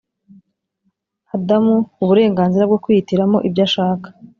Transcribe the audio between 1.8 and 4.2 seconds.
uburenganzira bwo kwihitiramo ibyo ashaka